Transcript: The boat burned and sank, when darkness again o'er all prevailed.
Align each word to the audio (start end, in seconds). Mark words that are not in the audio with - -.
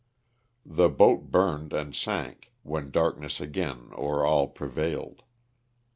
The 0.65 0.89
boat 0.89 1.29
burned 1.29 1.73
and 1.73 1.95
sank, 1.95 2.51
when 2.63 2.89
darkness 2.89 3.39
again 3.39 3.89
o'er 3.93 4.25
all 4.25 4.47
prevailed. 4.47 5.21